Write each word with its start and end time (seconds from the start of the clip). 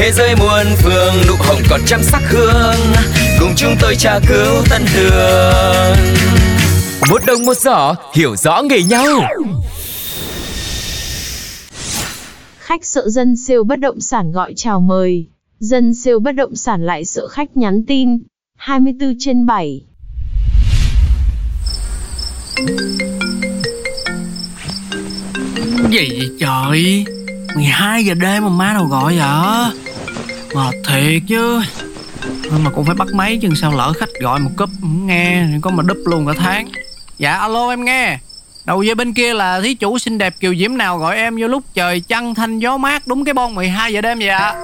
Thế 0.00 0.12
giới 0.12 0.36
muôn 0.36 0.66
phương 0.76 1.14
nụ 1.28 1.34
hồng 1.38 1.62
còn 1.70 1.80
trăm 1.86 2.02
sắc 2.02 2.22
hương 2.28 2.94
Cùng 3.40 3.52
chúng 3.56 3.74
tôi 3.80 3.96
tra 3.96 4.18
cứu 4.28 4.64
tân 4.70 4.82
đường 4.94 5.96
Một 7.10 7.22
đồng 7.26 7.44
một 7.46 7.56
giỏ 7.56 7.94
hiểu 8.14 8.36
rõ 8.36 8.62
nghề 8.62 8.82
nhau 8.82 9.06
Khách 12.58 12.84
sợ 12.84 13.08
dân 13.08 13.36
siêu 13.36 13.64
bất 13.64 13.78
động 13.80 14.00
sản 14.00 14.32
gọi 14.32 14.52
chào 14.56 14.80
mời. 14.80 15.26
Dân 15.58 15.94
siêu 15.94 16.20
bất 16.20 16.32
động 16.32 16.56
sản 16.56 16.86
lại 16.86 17.04
sợ 17.04 17.28
khách 17.28 17.56
nhắn 17.56 17.84
tin. 17.86 18.18
24 18.58 19.14
trên 19.18 19.46
7. 19.46 19.82
Gì 25.90 26.08
vậy 26.10 26.30
trời 26.40 27.04
12 27.54 28.04
giờ 28.04 28.14
đêm 28.14 28.42
mà 28.42 28.48
má 28.48 28.72
đâu 28.74 28.84
gọi 28.84 29.16
vậy 29.16 29.89
Mệt 30.54 30.74
thiệt 30.88 31.22
chứ. 31.28 31.62
Nhưng 32.24 32.64
mà 32.64 32.70
cũng 32.74 32.86
phải 32.86 32.94
bắt 32.94 33.08
máy 33.14 33.38
chứ 33.42 33.48
sao 33.60 33.72
lỡ 33.76 33.92
khách 34.00 34.08
gọi 34.20 34.38
một 34.38 34.50
cúp 34.56 34.70
không 34.80 35.06
nghe 35.06 35.42
thì 35.46 35.58
có 35.62 35.70
mà 35.70 35.82
đúp 35.86 35.98
luôn 36.06 36.26
cả 36.26 36.32
tháng. 36.38 36.68
Dạ 37.18 37.34
alo 37.34 37.70
em 37.70 37.84
nghe. 37.84 38.18
Đầu 38.64 38.82
dây 38.82 38.94
bên 38.94 39.14
kia 39.14 39.34
là 39.34 39.60
thí 39.60 39.74
chủ 39.74 39.98
xinh 39.98 40.18
đẹp 40.18 40.34
kiều 40.40 40.54
diễm 40.54 40.76
nào 40.76 40.98
gọi 40.98 41.16
em 41.16 41.36
vô 41.40 41.48
lúc 41.48 41.64
trời 41.74 42.02
trăng 42.08 42.34
thanh 42.34 42.58
gió 42.58 42.76
mát 42.76 43.02
đúng 43.06 43.24
cái 43.24 43.34
bon 43.34 43.54
12 43.54 43.92
giờ 43.92 44.00
đêm 44.00 44.18
vậy 44.18 44.28
ạ? 44.28 44.54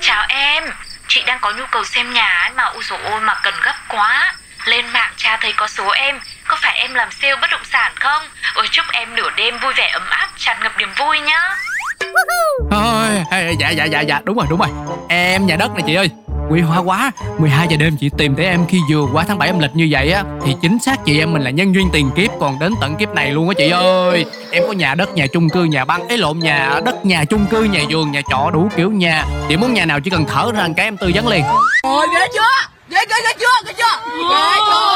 Chào 0.00 0.26
em, 0.28 0.64
chị 1.08 1.22
đang 1.26 1.38
có 1.40 1.52
nhu 1.52 1.64
cầu 1.70 1.84
xem 1.84 2.12
nhà 2.12 2.42
ấy 2.42 2.50
mà 2.56 2.64
ui 2.64 2.82
dồi 2.82 2.98
ôi 3.04 3.20
mà 3.20 3.34
cần 3.42 3.54
gấp 3.62 3.74
quá. 3.88 4.34
Lên 4.64 4.84
mạng 4.92 5.12
tra 5.16 5.38
thấy 5.40 5.52
có 5.56 5.68
số 5.68 5.90
em, 5.90 6.18
có 6.48 6.56
phải 6.62 6.78
em 6.78 6.94
làm 6.94 7.08
sale 7.22 7.36
bất 7.36 7.50
động 7.50 7.64
sản 7.72 7.92
không? 8.00 8.22
Ôi 8.54 8.68
chúc 8.70 8.84
em 8.92 9.16
nửa 9.16 9.30
đêm 9.36 9.58
vui 9.58 9.72
vẻ 9.76 9.90
ấm 9.92 10.02
áp, 10.10 10.28
tràn 10.36 10.56
ngập 10.62 10.72
niềm 10.78 10.88
vui 10.98 11.20
nhá. 11.20 11.56
Thôi, 12.70 13.08
dạ 13.60 13.70
dạ 13.70 13.84
dạ 13.84 14.00
dạ 14.00 14.20
đúng 14.24 14.36
rồi 14.36 14.46
đúng 14.50 14.60
rồi 14.60 14.68
Em 15.08 15.46
nhà 15.46 15.56
đất 15.56 15.74
này 15.74 15.82
chị 15.86 15.94
ơi 15.94 16.10
Quý 16.50 16.60
hóa 16.60 16.78
quá 16.78 17.10
12 17.38 17.66
giờ 17.70 17.76
đêm 17.76 17.96
chị 17.96 18.10
tìm 18.18 18.36
tới 18.36 18.46
em 18.46 18.66
khi 18.68 18.78
vừa 18.90 19.06
qua 19.12 19.24
tháng 19.28 19.38
7 19.38 19.48
âm 19.48 19.58
lịch 19.58 19.70
như 19.74 19.88
vậy 19.90 20.12
á 20.12 20.24
Thì 20.44 20.54
chính 20.62 20.78
xác 20.78 21.04
chị 21.04 21.18
em 21.18 21.32
mình 21.32 21.42
là 21.42 21.50
nhân 21.50 21.74
duyên 21.74 21.88
tiền 21.92 22.10
kiếp 22.16 22.30
Còn 22.40 22.58
đến 22.58 22.72
tận 22.80 22.96
kiếp 22.96 23.08
này 23.14 23.30
luôn 23.30 23.48
á 23.48 23.54
chị 23.58 23.70
ơi 23.70 24.24
Em 24.50 24.62
có 24.66 24.72
nhà 24.72 24.94
đất, 24.94 25.14
nhà 25.14 25.26
chung 25.32 25.48
cư, 25.48 25.64
nhà 25.64 25.84
băng 25.84 26.08
ấy 26.08 26.18
lộn 26.18 26.38
nhà 26.38 26.80
đất, 26.84 27.06
nhà 27.06 27.24
chung 27.24 27.46
cư, 27.46 27.62
nhà 27.62 27.80
vườn, 27.90 28.12
nhà 28.12 28.20
trọ 28.30 28.50
đủ 28.52 28.68
kiểu 28.76 28.90
nhà 28.90 29.24
Chị 29.48 29.56
muốn 29.56 29.74
nhà 29.74 29.84
nào 29.84 30.00
chỉ 30.00 30.10
cần 30.10 30.24
thở 30.28 30.50
ra 30.52 30.66
một 30.66 30.74
cái 30.76 30.86
em 30.86 30.96
tư 30.96 31.10
vấn 31.14 31.28
liền 31.28 31.44
Ôi 31.82 32.06
ghê 32.14 32.26
chưa? 32.34 32.40
Ghê 32.90 33.00
ghê 33.08 33.16
ghê 33.24 33.32
chưa? 33.40 33.66
Ghê 33.66 33.72
chưa? 33.78 34.00
Ghê 34.30 34.56
chưa? 34.70 34.89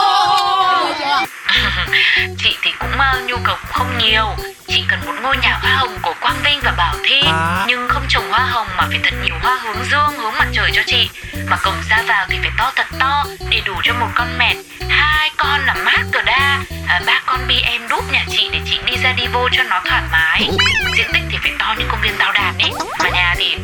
Chị 2.54 2.60
thì 2.62 2.72
cũng 2.78 2.90
uh, 2.90 3.30
nhu 3.30 3.36
cầu 3.44 3.56
không 3.72 3.98
nhiều. 3.98 4.26
Chị 4.66 4.84
cần 4.88 5.00
một 5.06 5.12
ngôi 5.22 5.36
nhà 5.36 5.58
hoa 5.62 5.76
hồng 5.76 5.98
của 6.02 6.14
Quang 6.20 6.36
Vinh 6.44 6.60
và 6.62 6.74
Bảo 6.76 6.94
Thi. 7.04 7.22
À. 7.26 7.64
Nhưng 7.68 7.88
không 7.88 8.04
trồng 8.08 8.30
hoa 8.30 8.40
hồng 8.40 8.66
mà 8.76 8.86
phải 8.88 9.00
thật 9.02 9.14
nhiều 9.24 9.34
hoa 9.42 9.58
hướng 9.62 9.84
dương, 9.90 10.18
hướng 10.18 10.38
mặt 10.38 10.48
trời 10.52 10.70
cho 10.74 10.82
chị. 10.86 11.10
Mà 11.46 11.56
cổng 11.56 11.82
ra 11.90 12.02
vào 12.06 12.26
thì 12.28 12.38
phải 12.42 12.50
to 12.58 12.72
thật 12.76 12.86
to 12.98 13.24
Để 13.50 13.60
đủ 13.64 13.74
cho 13.82 13.94
một 13.94 14.08
con 14.14 14.38
mẹt 14.38 14.56
Hai 14.88 15.30
con 15.36 15.60
là 15.66 15.74
mát 15.74 16.02
cờ 16.12 16.22
đa. 16.22 16.60
À, 16.88 17.00
Ba 17.06 17.22
con 17.26 17.40
bi 17.48 17.60
em 17.60 17.88
đúp 17.88 18.12
nhà 18.12 18.24
chị 18.30 18.48
để 18.52 18.60
chị 18.64 18.78
đi 18.86 18.96
ra 19.02 19.12
đi 19.12 19.26
vô 19.32 19.48
cho 19.52 19.62
nó 19.62 19.80
thoải 19.84 20.02
mái. 20.12 20.50
Diện 20.96 21.06
tích 21.12 21.22
thì 21.30 21.38
phải 21.42 21.52
to 21.58 21.74
như 21.78 21.84
công 21.88 22.00
viên 22.00 22.12
tao 22.18 22.32
đàn 22.32 22.58
ấy. 22.58 22.70
Mà 22.98 23.10
nhà 23.10 23.34
thì 23.38 23.56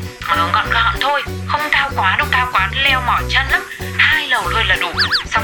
gọn 0.53 0.71
gọn 0.71 0.95
thôi 1.01 1.20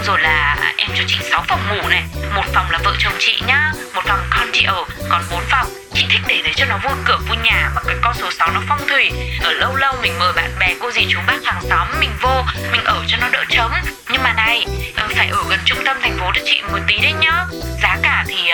rồi 0.07 0.21
là 0.21 0.57
à, 0.61 0.75
em 0.77 0.91
cho 0.97 1.05
chị 1.07 1.17
6 1.31 1.45
phòng 1.49 1.61
ngủ 1.69 1.89
này. 1.89 2.05
Một 2.35 2.45
phòng 2.55 2.71
là 2.71 2.79
vợ 2.85 2.95
chồng 2.99 3.13
chị 3.19 3.41
nhá 3.47 3.73
một 3.95 4.03
phòng 4.05 4.19
con 4.31 4.49
chị 4.53 4.65
ở 4.65 4.85
còn 5.09 5.23
bốn 5.31 5.43
phòng. 5.51 5.67
Chị 5.95 6.05
thích 6.11 6.21
để 6.29 6.41
đấy 6.45 6.53
cho 6.57 6.65
nó 6.65 6.79
vui 6.79 6.93
cửa 7.05 7.19
vui 7.29 7.37
nhà 7.45 7.71
mà 7.75 7.81
cái 7.87 7.97
con 8.03 8.15
số 8.15 8.31
6 8.31 8.51
nó 8.55 8.61
phong 8.69 8.89
thủy. 8.89 9.11
Ở 9.43 9.53
lâu 9.53 9.77
lâu 9.77 9.95
mình 10.03 10.19
mời 10.19 10.33
bạn 10.33 10.51
bè 10.61 10.75
cô 10.81 10.91
dì 10.93 11.07
chú 11.09 11.19
bác 11.27 11.45
hàng 11.45 11.63
xóm 11.71 11.89
mình 12.01 12.11
vô 12.21 12.43
mình 12.73 12.85
ở 12.85 13.05
cho 13.09 13.17
nó 13.21 13.29
đỡ 13.29 13.45
trống. 13.49 13.73
Nhưng 14.11 14.23
mà 14.23 14.33
này 14.33 14.67
ờ, 14.97 15.09
phải 15.17 15.29
ở 15.29 15.45
gần 15.51 15.59
trung 15.65 15.79
tâm 15.85 15.97
thành 16.03 16.19
phố 16.19 16.33
cho 16.35 16.43
chị 16.45 16.63
một 16.73 16.79
tí 16.87 16.99
đấy 17.03 17.13
nhá. 17.21 17.45
Giá 17.83 17.99
cả 18.03 18.25
thì 18.29 18.49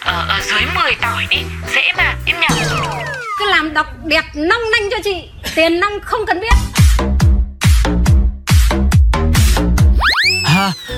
ờ, 0.00 0.26
ở 0.28 0.40
dưới 0.42 0.62
10 0.74 0.94
tỏi 0.94 1.26
đi 1.30 1.38
dễ 1.74 1.92
mà 1.96 2.14
em 2.26 2.40
nhỉ? 2.40 2.46
Cứ 3.38 3.50
làm 3.50 3.74
đọc 3.74 3.86
đẹp 4.04 4.24
nong 4.34 4.62
nanh 4.72 4.90
cho 4.90 4.96
chị 5.04 5.28
Tiền 5.54 5.80
nong 5.80 6.00
không 6.04 6.26
cần 6.26 6.40
biết. 6.40 6.73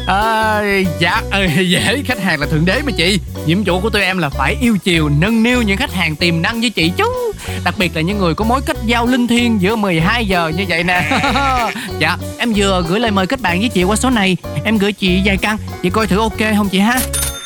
À, 0.07 0.63
Dạ 0.99 1.23
ờ, 1.31 1.47
dễ 1.61 2.03
khách 2.07 2.21
hàng 2.23 2.41
là 2.41 2.47
thượng 2.47 2.65
đế 2.65 2.83
mà 2.85 2.93
chị. 2.97 3.21
Nhiệm 3.47 3.65
vụ 3.65 3.81
của 3.81 3.91
tụi 3.91 4.03
em 4.03 4.19
là 4.19 4.29
phải 4.29 4.57
yêu 4.61 4.77
chiều 4.85 5.09
Nâng 5.09 5.43
niu 5.43 5.63
những 5.63 5.77
khách 5.77 5.93
hàng 5.93 6.17
tiềm 6.17 6.43
năng 6.43 6.61
với 6.61 6.71
chị 6.71 6.93
chứ. 6.97 7.33
Đặc 7.65 7.75
biệt 7.79 7.97
là 7.97 8.03
những 8.03 8.19
người 8.19 8.35
có 8.35 8.45
mối 8.45 8.61
kết 8.67 8.77
giao 8.87 9.07
linh 9.07 9.27
thiêng 9.27 9.61
Giữa 9.61 9.77
12 9.77 10.27
giờ 10.27 10.53
như 10.57 10.65
vậy 10.69 10.85
nè. 10.85 11.21
Dạ 11.99 12.17
em 12.39 12.53
vừa 12.57 12.85
gửi 12.89 13.01
lời 13.01 13.11
mời 13.11 13.27
kết 13.27 13.41
bạn 13.41 13.61
với 13.61 13.69
chị 13.69 13.85
qua 13.85 13.97
số 13.97 14.11
này. 14.11 14.37
Em 14.65 14.79
gửi 14.79 14.93
chị 14.93 15.23
vài 15.25 15.37
căn. 15.37 15.57
Chị 15.83 15.91
coi 15.91 16.07
thử 16.07 16.19
ok 16.19 16.39
không 16.57 16.69
chị 16.69 16.79
ha? 16.79 17.01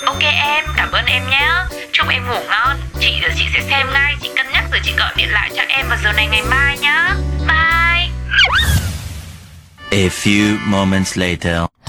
Ok 0.06 0.22
em, 0.22 0.65
cảm 0.77 0.92
ơn 0.92 1.04
em 1.06 1.22
nhé 1.31 1.48
Chúc 1.92 2.09
em 2.09 2.27
ngủ 2.27 2.38
ngon. 2.48 2.77
Chị 3.00 3.19
giờ 3.22 3.28
chị 3.38 3.44
sẽ 3.54 3.60
xem 3.71 3.87
ngay. 3.92 4.15
Chị 4.22 4.28
cân 4.37 4.47
nhắc 4.53 4.65
rồi 4.71 4.81
chị 4.84 4.92
gọi 4.98 5.12
điện 5.16 5.28
lại 5.31 5.50
cho 5.56 5.62
em 5.69 5.88
vào 5.88 5.98
giờ 6.04 6.12
này 6.12 6.28
ngày 6.31 6.42
mai 6.42 6.78
nhá. 6.78 7.15
Bye. 7.48 8.09
A 9.91 10.09
few 10.09 10.56
moments 10.66 11.19
later. 11.19 11.80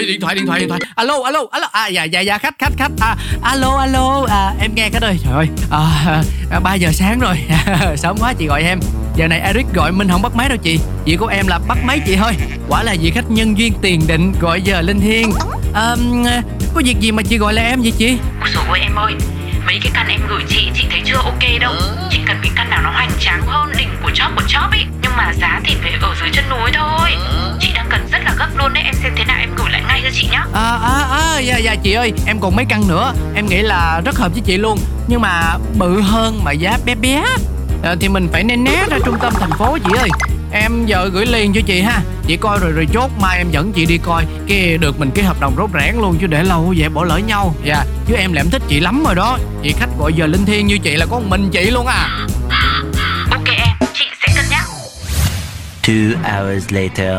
Ôi, 0.00 0.06
điện 0.06 0.20
thoại, 0.20 0.34
điện 0.34 0.46
thoại, 0.46 0.60
điện 0.60 0.68
thoại. 0.68 0.80
Alo, 0.94 1.22
alo, 1.24 1.46
alo. 1.50 1.68
À, 1.72 1.88
dạ, 1.88 2.04
dạ, 2.04 2.20
dạ, 2.20 2.38
khách, 2.38 2.54
khách, 2.58 2.72
khách. 2.78 2.92
À, 3.00 3.16
Alo, 3.42 3.76
alo, 3.76 4.26
à, 4.30 4.52
em 4.60 4.74
nghe 4.74 4.90
cái 4.90 5.00
ơi. 5.02 5.18
Trời 5.24 5.32
ơi, 5.32 5.48
à, 5.70 6.22
à, 6.50 6.60
3 6.60 6.74
giờ 6.74 6.90
sáng 6.92 7.20
rồi. 7.20 7.36
Sớm 7.96 8.16
quá 8.18 8.32
chị 8.38 8.46
gọi 8.46 8.62
em. 8.62 8.80
Giờ 9.16 9.28
này 9.28 9.40
Eric 9.40 9.66
gọi 9.74 9.92
Minh 9.92 10.08
không 10.08 10.22
bắt 10.22 10.36
máy 10.36 10.48
đâu 10.48 10.58
chị. 10.62 10.78
Việc 11.04 11.16
của 11.16 11.26
em 11.26 11.46
là 11.46 11.58
bắt 11.68 11.78
máy 11.84 12.00
chị 12.06 12.16
thôi. 12.16 12.32
Quả 12.68 12.82
là 12.82 12.94
vị 13.00 13.10
khách 13.14 13.30
nhân 13.30 13.58
duyên 13.58 13.72
tiền 13.82 14.00
định 14.06 14.32
Gọi 14.40 14.62
giờ 14.62 14.80
linh 14.80 15.00
thiêng 15.00 15.32
à, 15.74 15.96
Có 16.74 16.82
việc 16.84 17.00
gì 17.00 17.12
mà 17.12 17.22
chị 17.22 17.38
gọi 17.38 17.54
là 17.54 17.62
em 17.62 17.82
vậy 17.82 17.92
chị? 17.98 18.18
Ôi 18.40 18.50
ôi 18.68 18.78
em 18.80 18.94
ơi. 18.94 19.12
Mấy 19.66 19.78
cái 19.82 19.92
căn 19.94 20.08
em 20.08 20.20
gửi 20.28 20.42
chị, 20.48 20.70
chị 20.74 20.84
thấy 20.90 21.02
chưa 21.04 21.16
ok 21.16 21.60
đâu. 21.60 21.74
Chị 22.10 22.18
cần 22.26 22.36
cái 22.42 22.52
căn 22.56 22.70
nào 22.70 22.80
nó 22.82 22.90
hoành 22.90 23.10
tráng 23.20 23.42
hơn 23.46 23.72
Đỉnh 23.78 23.88
của 24.02 24.10
chóp 24.14 24.30
của 24.36 24.42
chóp 24.48 24.70
ấy 24.70 24.84
Nhưng 25.02 25.12
mà 25.16 25.32
giá 25.40 25.60
thì 25.64 25.74
phải 25.82 25.92
ở 26.02 26.14
dưới 26.20 26.30
chân 26.32 26.44
núi 26.50 26.70
thôi. 26.74 27.10
Chị 27.60 27.68
đang 27.74 27.86
cần 27.90 28.08
rất 28.12 28.18
là 28.24 28.34
gấp 28.38 28.48
dạ, 31.40 31.58
dạ 31.58 31.74
chị 31.74 31.92
ơi 31.92 32.12
Em 32.26 32.40
còn 32.40 32.56
mấy 32.56 32.64
căn 32.68 32.88
nữa. 32.88 33.12
Em 33.34 33.46
nghĩ 33.46 33.62
là 33.62 34.00
rất 34.04 34.16
hợp 34.18 34.32
với 34.32 34.40
chị 34.40 34.56
luôn. 34.56 34.78
Nhưng 35.08 35.20
mà 35.20 35.56
bự 35.78 36.00
hơn 36.00 36.40
mà 36.44 36.52
giá 36.52 36.78
bé 36.84 36.94
bé. 36.94 37.24
À, 37.82 37.94
Thì 38.00 38.08
mình 38.08 38.28
phải 38.32 38.44
né 38.44 38.56
né 38.56 38.86
ra 38.90 38.98
trung 39.04 39.16
tâm 39.22 39.32
thành 39.40 39.50
phố 39.58 39.78
chị 39.84 39.90
ơi. 39.98 40.08
Em 40.52 40.86
giờ 40.86 41.10
gửi 41.12 41.26
liền 41.26 41.52
cho 41.52 41.60
chị 41.66 41.80
ha. 41.80 42.00
Chị 42.26 42.36
coi 42.36 42.58
rồi 42.58 42.72
rồi 42.72 42.86
chốt 42.92 43.10
mai 43.20 43.38
em 43.38 43.50
dẫn 43.50 43.72
chị 43.72 43.86
đi 43.86 43.98
coi. 43.98 44.24
Cái 44.48 44.78
được 44.78 45.00
mình 45.00 45.10
ký 45.10 45.22
hợp 45.22 45.40
đồng 45.40 45.54
rốt 45.56 45.70
rẽn 45.74 45.94
luôn 46.00 46.18
Chứ 46.20 46.26
để 46.26 46.42
lâu 46.42 46.74
vậy 46.78 46.88
bỏ 46.88 47.04
lỡ 47.04 47.16
nhau. 47.16 47.54
Dạ 47.64 47.84
Chứ 48.08 48.14
em 48.14 48.32
là 48.32 48.40
em 48.40 48.50
thích 48.50 48.62
chị 48.68 48.80
lắm 48.80 49.04
rồi 49.04 49.14
đó. 49.14 49.38
Chị 49.62 49.74
khách 49.78 49.90
gọi 49.98 50.12
giờ 50.12 50.26
linh 50.26 50.44
thiêng 50.46 50.66
như 50.66 50.78
chị 50.78 50.96
là 50.96 51.06
có 51.10 51.18
một 51.18 51.26
mình 51.28 51.50
chị 51.52 51.70
luôn 51.70 51.86
à. 51.86 52.26
Ok 53.30 53.48
em, 53.48 53.88
chị 53.94 54.04
sẽ 54.26 54.32
cân 54.36 54.44
nhắc. 54.50 54.64
Two 55.82 56.14
hours 56.24 56.64
later. 56.70 57.16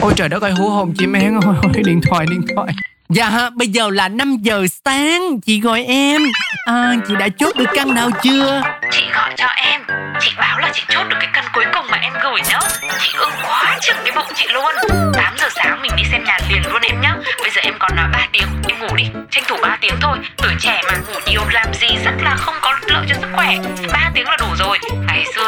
Ôi 0.00 0.12
trời 0.16 0.28
đất 0.28 0.42
ơi 0.42 0.52
hú 0.52 0.68
hồn 0.70 0.94
chim 0.98 1.12
én 1.12 1.40
ôi, 1.44 1.54
ôi 1.62 1.82
điện 1.84 2.00
thoại 2.08 2.26
điện 2.30 2.42
thoại. 2.54 2.68
Dạ 3.08 3.28
ha, 3.28 3.50
bây 3.50 3.68
giờ 3.68 3.90
là 3.90 4.08
5 4.08 4.36
giờ 4.40 4.66
sáng 4.84 5.40
Chị 5.40 5.60
gọi 5.60 5.84
em. 5.84 6.22
À, 6.66 6.94
Chị 7.08 7.14
đã 7.18 7.28
chốt 7.38 7.56
được 7.56 7.64
căn 7.74 7.94
nào 7.94 8.10
chưa? 8.22 8.62
Chị 8.90 9.02
gọi 9.14 9.30
cho 9.36 9.46
em. 9.46 9.80
Chị 10.20 10.30
báo 10.38 10.58
là 10.58 10.70
chị 10.74 10.82
chốt 10.88 11.04
được 11.08 11.16
cái 11.20 11.28
căn 11.32 11.44
cuối 11.54 11.64
cùng 11.74 11.86
mà 11.90 11.98
em 11.98 12.12
gửi 12.22 12.40
nhá. 12.48 12.58
Chị 13.00 13.10
ưng 13.18 13.30
quá 13.42 13.78
chừng 13.80 13.96
cái 14.04 14.12
bụng 14.16 14.32
chị 14.34 14.44
luôn. 14.52 14.72
8 15.14 15.34
giờ 15.38 15.48
sáng 15.54 15.82
mình 15.82 15.92
đi 15.96 16.02
xem 16.12 16.24
nhà 16.24 16.38
liền 16.50 16.62
luôn 16.72 16.82
em 16.82 17.00
nhá. 17.00 17.16
Bây 17.42 17.50
giờ 17.50 17.60
em 17.60 17.74
còn 17.78 17.96
là 17.96 18.08
3 18.12 18.28
tiếng 18.32 18.46
Em 18.68 18.78
ngủ 18.78 18.96
đi. 18.96 19.04
Tranh 19.30 19.44
thủ 19.48 19.56
3 19.62 19.78
tiếng 19.80 19.94
thôi. 20.00 20.18
Tuổi 20.36 20.52
trẻ 20.60 20.82
mà 20.86 20.96
ngủ 20.96 21.20
nhiều 21.26 21.40
làm 21.52 21.74
gì 21.74 21.88
rất 22.04 22.14
là 22.22 22.36
không 22.36 22.54
có 22.62 22.78
lợi 22.86 23.06
cho 23.08 23.14
sức 23.20 23.28
khỏe. 23.32 23.58
3 23.92 24.10
tiếng 24.14 24.28
là 24.28 24.36
đủ 24.40 24.46
rồi 24.58 24.78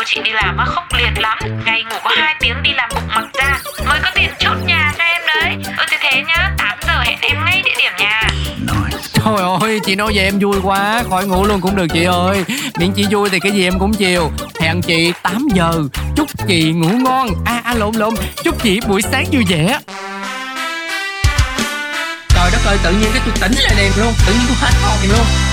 Tôi 0.01 0.05
chị 0.07 0.21
đi 0.25 0.31
làm 0.31 0.57
á, 0.57 0.65
khốc 0.65 0.85
liệt 0.93 1.19
lắm. 1.19 1.39
Ngày 1.67 1.85
ngủ 1.85 1.97
có 2.05 2.11
hai 2.17 2.35
tiếng 2.41 2.63
đi 2.63 2.71
làm 2.73 2.91
bụng 2.95 3.09
mặc 3.09 3.25
ra 3.35 3.59
Mới 3.87 3.99
có 4.03 4.11
tiền 4.15 4.31
chốt 4.39 4.57
nhà 4.67 4.93
cho 4.99 5.05
em 5.05 5.23
đấy. 5.27 5.57
Ừ 5.79 5.85
thì 5.91 5.97
thế 6.01 6.23
nhá 6.29 6.51
8 6.59 6.79
giờ 6.87 7.01
hẹn 7.01 7.19
em 7.21 7.45
ngay 7.45 7.63
địa 7.65 7.75
điểm 7.79 7.93
nhà. 7.99 8.29
Thôi 9.15 9.41
ôi 9.61 9.81
chị 9.85 9.95
nói 9.95 10.13
về 10.15 10.23
em 10.23 10.39
vui 10.39 10.57
quá, 10.63 11.03
Khỏi 11.11 11.27
ngủ 11.27 11.45
luôn 11.45 11.61
cũng 11.61 11.77
được 11.77 11.87
chị 11.93 12.05
ơi. 12.05 12.45
Miễn 12.79 12.93
chị 12.93 13.07
vui 13.11 13.29
thì 13.31 13.41
cái 13.41 13.53
gì 13.53 13.65
em 13.65 13.79
cũng 13.79 13.95
chiều 13.95 14.31
Hẹn 14.61 14.83
chị 14.83 15.13
8 15.23 15.49
giờ. 15.55 15.73
Chúc 16.17 16.29
chị 16.49 16.73
ngủ 16.73 16.89
ngon. 16.89 17.29
À 17.45 17.61
à 17.65 17.75
lộn 17.75 17.95
lộn. 17.95 18.15
Chúc 18.45 18.63
chị 18.63 18.81
buổi 18.89 19.03
sáng 19.03 19.25
vui 19.33 19.45
vẻ. 19.49 19.79
Trời 22.29 22.51
đất 22.53 22.61
ơi, 22.67 22.79
tự 22.83 22.91
nhiên 22.93 23.11
cái 23.13 23.23
tôi 23.27 23.35
tỉnh 23.41 23.59
lại 23.59 23.75
liền 23.77 23.93
luôn. 23.97 24.13
Tự 24.27 24.33
nhiên 24.33 24.45
tôi 24.49 24.57
hết 24.61 24.73
hồn 24.83 24.99
luôn. 25.09 25.50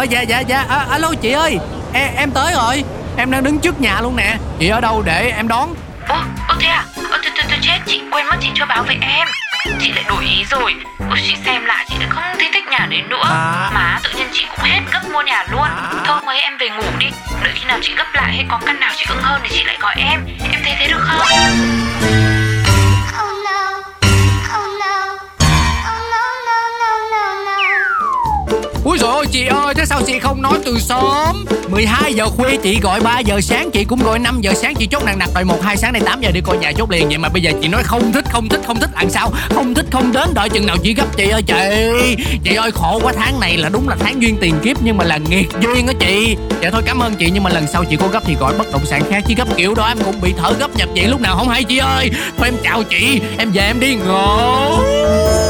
Ờ 0.00 0.04
dạ 0.04 0.20
dạ 0.20 0.40
dạ. 0.40 0.64
À, 0.68 0.86
Alo 0.90 1.14
chị 1.20 1.32
ơi. 1.32 1.58
Em, 1.92 2.14
em 2.16 2.30
tới 2.30 2.52
rồi. 2.52 2.84
Em 3.16 3.30
đang 3.30 3.44
đứng 3.44 3.58
trước 3.58 3.80
nhà 3.80 4.00
luôn 4.00 4.16
nè. 4.16 4.36
Chị 4.58 4.68
ở 4.68 4.80
đâu 4.80 5.02
để 5.02 5.32
em 5.36 5.48
đón? 5.48 5.74
Ô, 6.08 6.16
ô 6.48 6.54
thế 6.60 6.68
à? 6.68 6.84
Ô, 6.96 7.02
tôi, 7.10 7.32
tôi, 7.36 7.44
tôi 7.48 7.58
chết, 7.62 7.78
chị 7.86 8.02
quên 8.12 8.26
mất 8.26 8.36
chị 8.40 8.48
chưa 8.54 8.64
báo 8.64 8.82
với 8.82 8.96
em. 9.00 9.28
Chị 9.80 9.92
lại 9.92 10.04
đổi 10.08 10.24
ý 10.24 10.44
rồi. 10.50 10.74
Ôi, 11.08 11.18
chị 11.26 11.34
xem 11.44 11.64
lại. 11.64 11.84
Chị 11.88 11.94
lại 12.00 12.08
không 12.10 12.24
thấy 12.38 12.50
thích 12.54 12.64
nhà 12.70 12.86
đấy 12.90 13.02
nữa. 13.08 13.24
Mà 13.74 13.98
tự 14.02 14.10
nhiên 14.16 14.26
chị 14.32 14.44
cũng 14.50 14.64
hết 14.64 14.80
gấp 14.92 15.00
mua 15.12 15.22
nhà 15.22 15.44
luôn. 15.50 15.68
Thôi 16.04 16.20
mấy 16.26 16.40
em 16.40 16.58
về 16.58 16.68
ngủ 16.68 16.90
đi. 16.98 17.06
Đợi 17.42 17.52
khi 17.54 17.64
nào 17.64 17.78
chị 17.82 17.94
gấp 17.96 18.14
lại 18.14 18.32
hay 18.32 18.44
có 18.48 18.60
căn 18.66 18.80
nào 18.80 18.90
chị 18.96 19.04
ưng 19.08 19.22
hơn 19.22 19.40
thì 19.42 19.48
chị 19.52 19.64
lại 19.64 19.76
gọi 19.80 19.94
em. 19.98 20.26
Em 20.52 20.60
thấy 20.64 20.74
thế 20.78 20.88
được 20.88 21.00
không? 21.08 21.26
Úi 28.90 28.98
dồi 28.98 29.10
ôi, 29.10 29.26
chị 29.30 29.46
ơi, 29.46 29.74
Thế 29.74 29.84
sao 29.84 30.02
chị 30.06 30.18
không 30.18 30.42
nói 30.42 30.58
từ 30.64 30.78
sớm? 30.78 31.44
12 31.68 32.14
giờ 32.14 32.26
khuya 32.26 32.56
chị 32.62 32.80
gọi 32.80 33.00
3 33.00 33.18
giờ 33.18 33.40
sáng, 33.40 33.70
Chị 33.70 33.84
cũng 33.84 34.02
gọi 34.02 34.18
5 34.18 34.40
giờ 34.40 34.52
sáng, 34.54 34.74
chị 34.74 34.86
chốt 34.86 35.04
nặng 35.04 35.18
nặc 35.18 35.28
Rồi 35.34 35.44
1 35.44 35.62
2 35.62 35.76
sáng 35.76 35.92
nay 35.92 36.02
8 36.04 36.20
giờ 36.20 36.30
đi 36.30 36.40
coi 36.40 36.58
nhà 36.58 36.72
chốt 36.72 36.90
liền. 36.90 37.08
Vậy 37.08 37.18
mà 37.18 37.28
bây 37.28 37.42
giờ 37.42 37.50
chị 37.62 37.68
nói 37.68 37.82
không 37.82 38.12
thích 38.12 38.24
không 38.32 38.48
thích 38.48 38.60
không 38.66 38.80
thích, 38.80 38.90
làm 38.94 39.10
sao? 39.10 39.30
Không 39.54 39.74
thích, 39.74 39.86
không 39.90 40.12
đến, 40.12 40.28
đợi 40.34 40.48
chừng 40.48 40.66
nào 40.66 40.76
chị 40.82 40.94
gấp 40.94 41.16
chị 41.16 41.28
ơi, 41.28 41.42
chị. 41.42 41.54
Chị 42.44 42.54
ơi, 42.54 42.70
khổ 42.70 43.00
quá, 43.02 43.12
tháng 43.16 43.40
này 43.40 43.56
là 43.56 43.68
đúng 43.68 43.88
là 43.88 43.96
tháng 44.00 44.22
duyên 44.22 44.36
tiền 44.40 44.54
kiếp, 44.64 44.76
Nhưng 44.82 44.96
mà 44.96 45.04
là 45.04 45.16
nghiệt 45.16 45.48
duyên 45.60 45.86
á 45.86 45.92
chị. 46.00 46.36
Dạ 46.62 46.70
thôi, 46.70 46.82
cảm 46.86 46.98
ơn 46.98 47.14
chị, 47.14 47.30
nhưng 47.30 47.42
mà 47.42 47.50
lần 47.50 47.66
sau 47.66 47.84
chị 47.84 47.96
có 47.96 48.08
gấp 48.08 48.22
thì 48.26 48.34
gọi 48.34 48.58
bất 48.58 48.72
động 48.72 48.86
sản 48.86 49.02
khác, 49.10 49.24
Chứ 49.26 49.34
gấp 49.36 49.56
kiểu 49.56 49.74
đó 49.74 49.86
em 49.86 49.98
cũng 50.04 50.20
bị 50.20 50.34
thở 50.38 50.52
gấp 50.58 50.76
nhập 50.76 50.88
chị 50.94 51.02
lúc 51.02 51.20
nào 51.20 51.36
không 51.36 51.48
hay 51.48 51.64
chị 51.64 51.78
ơi. 51.78 52.10
Thôi 52.38 52.48
em 52.48 52.54
chào 52.62 52.82
chị, 52.82 53.20
Em 53.38 53.50
về 53.52 53.62
em 53.62 53.80
đi 53.80 53.94
ngủ. 53.94 55.49